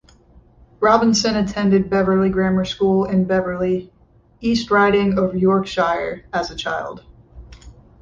[0.79, 3.93] Robinson attended Beverley Grammar School in Beverley,
[4.39, 7.03] East Riding of Yorkshire, as a child.